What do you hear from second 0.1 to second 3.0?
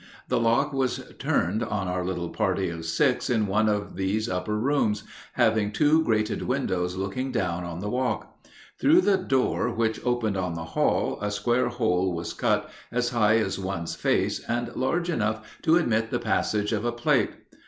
The lock was turned on our little party of